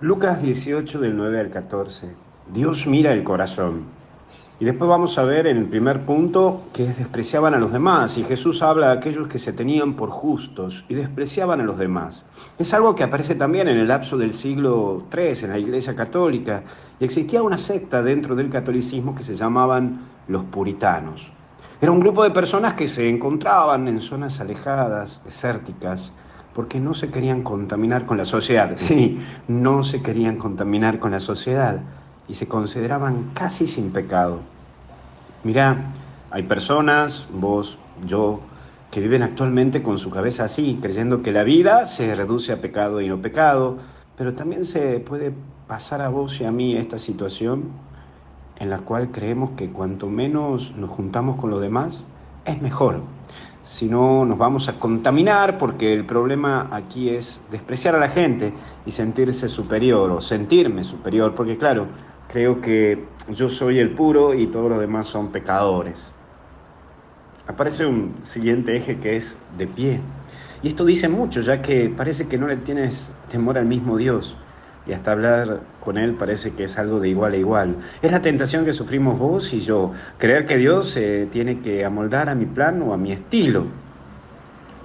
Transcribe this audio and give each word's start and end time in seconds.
Lucas 0.00 0.42
18 0.42 0.98
del 0.98 1.16
9 1.16 1.38
al 1.38 1.50
14. 1.50 2.08
Dios 2.52 2.84
mira 2.88 3.12
el 3.12 3.22
corazón. 3.22 3.84
Y 4.58 4.64
después 4.64 4.88
vamos 4.88 5.16
a 5.18 5.24
ver 5.24 5.46
en 5.46 5.56
el 5.56 5.66
primer 5.66 6.04
punto 6.04 6.62
que 6.72 6.88
despreciaban 6.88 7.54
a 7.54 7.58
los 7.58 7.72
demás. 7.72 8.18
Y 8.18 8.24
Jesús 8.24 8.60
habla 8.62 8.88
de 8.88 8.98
aquellos 8.98 9.28
que 9.28 9.38
se 9.38 9.52
tenían 9.52 9.94
por 9.94 10.10
justos 10.10 10.84
y 10.88 10.94
despreciaban 10.94 11.60
a 11.60 11.64
los 11.64 11.78
demás. 11.78 12.24
Es 12.58 12.74
algo 12.74 12.96
que 12.96 13.04
aparece 13.04 13.36
también 13.36 13.68
en 13.68 13.78
el 13.78 13.86
lapso 13.86 14.18
del 14.18 14.34
siglo 14.34 15.04
III 15.16 15.44
en 15.44 15.50
la 15.50 15.58
Iglesia 15.60 15.94
Católica. 15.94 16.64
Y 16.98 17.04
existía 17.04 17.44
una 17.44 17.56
secta 17.56 18.02
dentro 18.02 18.34
del 18.34 18.50
catolicismo 18.50 19.14
que 19.14 19.22
se 19.22 19.36
llamaban 19.36 20.00
los 20.26 20.44
puritanos. 20.46 21.30
Era 21.80 21.92
un 21.92 22.00
grupo 22.00 22.24
de 22.24 22.30
personas 22.30 22.74
que 22.74 22.88
se 22.88 23.08
encontraban 23.08 23.86
en 23.86 24.00
zonas 24.00 24.40
alejadas, 24.40 25.22
desérticas, 25.24 26.12
porque 26.54 26.80
no 26.80 26.94
se 26.94 27.10
querían 27.10 27.42
contaminar 27.42 28.06
con 28.06 28.16
la 28.16 28.24
sociedad. 28.24 28.72
Sí, 28.76 29.20
no 29.48 29.82
se 29.82 30.02
querían 30.02 30.36
contaminar 30.36 30.98
con 30.98 31.10
la 31.10 31.20
sociedad 31.20 31.80
y 32.28 32.34
se 32.34 32.48
consideraban 32.48 33.30
casi 33.34 33.66
sin 33.66 33.90
pecado. 33.90 34.40
Mirá, 35.42 35.92
hay 36.30 36.44
personas, 36.44 37.26
vos, 37.32 37.78
yo, 38.06 38.40
que 38.90 39.00
viven 39.00 39.22
actualmente 39.22 39.82
con 39.82 39.98
su 39.98 40.10
cabeza 40.10 40.44
así, 40.44 40.78
creyendo 40.80 41.22
que 41.22 41.32
la 41.32 41.42
vida 41.42 41.86
se 41.86 42.14
reduce 42.14 42.52
a 42.52 42.60
pecado 42.60 43.00
y 43.00 43.08
no 43.08 43.20
pecado, 43.20 43.78
pero 44.16 44.34
también 44.34 44.64
se 44.64 45.00
puede 45.00 45.32
pasar 45.66 46.00
a 46.00 46.08
vos 46.08 46.40
y 46.40 46.44
a 46.44 46.52
mí 46.52 46.76
esta 46.76 46.98
situación 46.98 47.64
en 48.56 48.70
la 48.70 48.78
cual 48.78 49.10
creemos 49.10 49.50
que 49.56 49.70
cuanto 49.70 50.08
menos 50.08 50.74
nos 50.76 50.90
juntamos 50.90 51.40
con 51.40 51.50
los 51.50 51.60
demás, 51.60 52.04
es 52.44 52.60
mejor. 52.60 53.00
Si 53.62 53.86
no, 53.86 54.24
nos 54.26 54.36
vamos 54.36 54.68
a 54.68 54.78
contaminar 54.78 55.58
porque 55.58 55.92
el 55.94 56.04
problema 56.04 56.68
aquí 56.70 57.08
es 57.08 57.44
despreciar 57.50 57.94
a 57.94 57.98
la 57.98 58.10
gente 58.10 58.52
y 58.84 58.90
sentirse 58.90 59.48
superior 59.48 60.10
o 60.10 60.20
sentirme 60.20 60.84
superior, 60.84 61.34
porque 61.34 61.56
claro, 61.56 61.86
creo 62.28 62.60
que 62.60 63.04
yo 63.30 63.48
soy 63.48 63.78
el 63.78 63.90
puro 63.90 64.34
y 64.34 64.46
todos 64.48 64.70
los 64.70 64.80
demás 64.80 65.06
son 65.06 65.32
pecadores. 65.32 66.12
Aparece 67.46 67.86
un 67.86 68.16
siguiente 68.22 68.76
eje 68.76 68.98
que 68.98 69.16
es 69.16 69.38
de 69.56 69.66
pie. 69.66 70.00
Y 70.62 70.68
esto 70.68 70.84
dice 70.84 71.08
mucho, 71.08 71.40
ya 71.40 71.60
que 71.62 71.92
parece 71.94 72.28
que 72.28 72.38
no 72.38 72.46
le 72.46 72.56
tienes 72.56 73.10
temor 73.30 73.58
al 73.58 73.66
mismo 73.66 73.96
Dios 73.96 74.36
y 74.86 74.92
hasta 74.92 75.12
hablar 75.12 75.60
con 75.82 75.96
Él 75.96 76.14
parece 76.14 76.52
que 76.52 76.64
es 76.64 76.78
algo 76.78 77.00
de 77.00 77.08
igual 77.08 77.32
a 77.32 77.36
igual. 77.36 77.76
Es 78.02 78.12
la 78.12 78.20
tentación 78.20 78.64
que 78.64 78.72
sufrimos 78.72 79.18
vos 79.18 79.52
y 79.52 79.60
yo, 79.60 79.92
creer 80.18 80.44
que 80.44 80.56
Dios 80.56 80.90
se 80.90 81.26
tiene 81.26 81.60
que 81.60 81.84
amoldar 81.84 82.28
a 82.28 82.34
mi 82.34 82.46
plan 82.46 82.82
o 82.82 82.92
a 82.92 82.96
mi 82.96 83.12
estilo. 83.12 83.66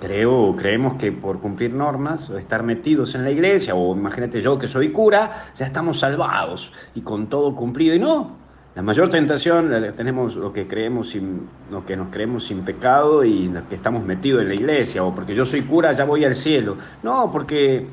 Creo, 0.00 0.54
creemos 0.56 0.94
que 0.94 1.10
por 1.10 1.40
cumplir 1.40 1.72
normas 1.72 2.28
o 2.28 2.36
estar 2.36 2.62
metidos 2.62 3.14
en 3.14 3.24
la 3.24 3.30
iglesia, 3.30 3.74
o 3.74 3.96
imagínate 3.96 4.42
yo 4.42 4.58
que 4.58 4.68
soy 4.68 4.90
cura, 4.90 5.46
ya 5.54 5.66
estamos 5.66 6.00
salvados 6.00 6.70
y 6.94 7.00
con 7.00 7.28
todo 7.28 7.54
cumplido. 7.54 7.94
Y 7.94 7.98
no, 7.98 8.36
la 8.74 8.82
mayor 8.82 9.08
tentación 9.08 9.70
la 9.70 9.92
tenemos 9.92 10.36
lo 10.36 10.52
que 10.52 10.66
creemos 10.68 11.16
lo 11.70 11.86
que 11.86 11.96
nos 11.96 12.08
creemos 12.10 12.44
sin 12.44 12.62
pecado 12.62 13.24
y 13.24 13.48
los 13.48 13.64
que 13.64 13.76
estamos 13.76 14.04
metidos 14.04 14.42
en 14.42 14.48
la 14.48 14.54
iglesia, 14.54 15.02
o 15.02 15.14
porque 15.14 15.34
yo 15.34 15.46
soy 15.46 15.62
cura 15.62 15.92
ya 15.92 16.04
voy 16.04 16.26
al 16.26 16.34
cielo. 16.34 16.76
No, 17.02 17.32
porque 17.32 17.86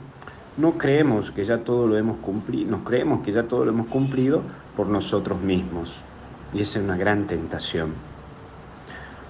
no 0.56 0.78
creemos 0.78 1.32
que 1.32 1.44
ya 1.44 1.60
todo 1.60 1.88
lo 1.88 1.98
hemos 1.98 2.18
cumplido, 2.18 2.70
nos 2.70 2.84
creemos 2.84 3.24
que 3.24 3.32
ya 3.32 3.44
todo 3.44 3.66
lo 3.66 3.72
hemos 3.72 3.88
cumplido 3.88 4.42
por 4.76 4.88
nosotros 4.88 5.42
mismos. 5.42 5.92
Y 6.54 6.62
esa 6.62 6.80
es 6.80 6.86
una 6.86 6.98
gran 6.98 7.26
tentación. 7.26 7.94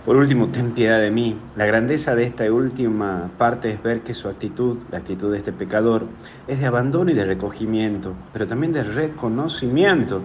Por 0.05 0.17
último, 0.17 0.47
ten 0.47 0.71
piedad 0.71 0.99
de 0.99 1.11
mí. 1.11 1.37
La 1.55 1.65
grandeza 1.65 2.13
de 2.13 2.25
esta 2.25 2.51
última 2.51 3.29
parte 3.37 3.71
es 3.71 3.81
ver 3.81 4.01
que 4.01 4.13
su 4.13 4.27
actitud, 4.27 4.79
la 4.91 4.97
actitud 4.97 5.31
de 5.31 5.37
este 5.37 5.53
pecador, 5.53 6.07
es 6.45 6.59
de 6.59 6.65
abandono 6.65 7.09
y 7.11 7.13
de 7.13 7.23
recogimiento, 7.23 8.13
pero 8.33 8.45
también 8.45 8.73
de 8.73 8.83
reconocimiento. 8.83 10.21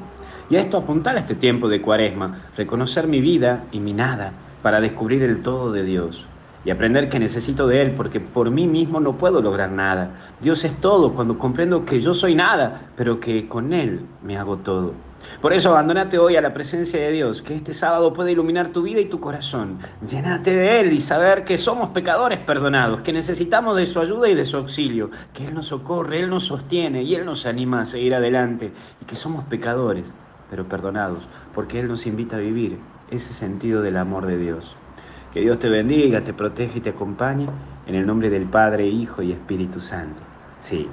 Y 0.50 0.56
a 0.56 0.60
esto 0.60 0.78
apuntar 0.78 1.16
a 1.16 1.20
este 1.20 1.36
tiempo 1.36 1.68
de 1.68 1.80
cuaresma, 1.80 2.40
reconocer 2.56 3.06
mi 3.06 3.20
vida 3.20 3.66
y 3.70 3.78
mi 3.78 3.92
nada 3.92 4.32
para 4.62 4.80
descubrir 4.80 5.22
el 5.22 5.42
todo 5.42 5.70
de 5.70 5.84
Dios 5.84 6.26
y 6.64 6.70
aprender 6.70 7.08
que 7.08 7.18
necesito 7.18 7.66
de 7.66 7.82
Él 7.82 7.92
porque 7.92 8.20
por 8.20 8.50
mí 8.50 8.66
mismo 8.66 9.00
no 9.00 9.14
puedo 9.14 9.40
lograr 9.40 9.70
nada. 9.70 10.34
Dios 10.40 10.64
es 10.64 10.74
todo 10.80 11.14
cuando 11.14 11.38
comprendo 11.38 11.84
que 11.84 12.00
yo 12.00 12.14
soy 12.14 12.34
nada, 12.34 12.88
pero 12.96 13.20
que 13.20 13.48
con 13.48 13.72
Él 13.72 14.00
me 14.22 14.36
hago 14.36 14.58
todo. 14.58 14.94
Por 15.40 15.52
eso 15.52 15.70
abandonate 15.70 16.18
hoy 16.18 16.36
a 16.36 16.40
la 16.40 16.54
presencia 16.54 17.00
de 17.00 17.12
Dios, 17.12 17.42
que 17.42 17.54
este 17.54 17.74
sábado 17.74 18.12
puede 18.12 18.32
iluminar 18.32 18.68
tu 18.68 18.82
vida 18.82 19.00
y 19.00 19.08
tu 19.08 19.20
corazón. 19.20 19.78
Llénate 20.06 20.52
de 20.52 20.80
Él 20.80 20.92
y 20.92 21.00
saber 21.00 21.44
que 21.44 21.56
somos 21.56 21.90
pecadores 21.90 22.38
perdonados, 22.40 23.02
que 23.02 23.12
necesitamos 23.12 23.76
de 23.76 23.86
su 23.86 24.00
ayuda 24.00 24.28
y 24.28 24.34
de 24.34 24.44
su 24.44 24.56
auxilio, 24.56 25.10
que 25.32 25.46
Él 25.46 25.54
nos 25.54 25.66
socorre, 25.66 26.20
Él 26.20 26.30
nos 26.30 26.44
sostiene 26.46 27.02
y 27.02 27.14
Él 27.14 27.24
nos 27.24 27.46
anima 27.46 27.80
a 27.80 27.84
seguir 27.84 28.14
adelante 28.14 28.72
y 29.00 29.04
que 29.04 29.16
somos 29.16 29.44
pecadores, 29.44 30.06
pero 30.50 30.68
perdonados, 30.68 31.28
porque 31.54 31.80
Él 31.80 31.88
nos 31.88 32.06
invita 32.06 32.36
a 32.36 32.40
vivir 32.40 32.78
ese 33.10 33.32
sentido 33.32 33.82
del 33.82 33.96
amor 33.96 34.26
de 34.26 34.38
Dios. 34.38 34.76
Que 35.30 35.40
Dios 35.40 35.58
te 35.58 35.68
bendiga, 35.68 36.24
te 36.24 36.32
protege 36.32 36.78
y 36.78 36.80
te 36.82 36.90
acompañe 36.90 37.54
en 37.86 37.94
el 37.94 38.06
nombre 38.06 38.30
del 38.30 38.48
Padre, 38.48 38.86
Hijo 38.86 39.22
y 39.22 39.32
Espíritu 39.32 39.78
Santo. 39.80 40.22
Sí, 40.58 40.88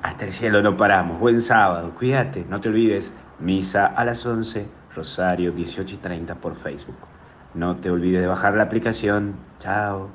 hasta 0.00 0.26
el 0.26 0.32
cielo 0.32 0.62
no 0.62 0.76
paramos. 0.76 1.18
Buen 1.18 1.40
sábado, 1.40 1.94
cuídate, 1.94 2.44
no 2.44 2.60
te 2.60 2.68
olvides, 2.68 3.12
misa 3.38 3.86
a 3.86 4.04
las 4.04 4.24
11, 4.24 4.68
Rosario 4.94 5.52
18 5.52 5.94
y 5.96 5.98
30 5.98 6.34
por 6.36 6.56
Facebook. 6.56 7.08
No 7.52 7.76
te 7.76 7.90
olvides 7.90 8.20
de 8.20 8.28
bajar 8.28 8.54
la 8.54 8.64
aplicación. 8.64 9.34
Chao. 9.58 10.12